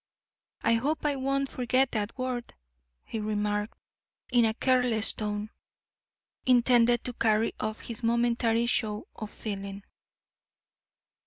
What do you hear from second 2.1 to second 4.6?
word," he remarked, in a